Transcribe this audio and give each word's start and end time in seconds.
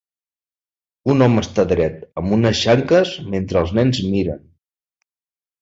Un 1.13 1.25
home 1.25 1.43
està 1.47 1.65
dret 1.73 2.01
amb 2.21 2.35
unes 2.39 2.63
xanques 2.63 3.13
mentre 3.35 3.63
els 3.63 3.75
nens 3.81 4.01
miren. 4.17 4.45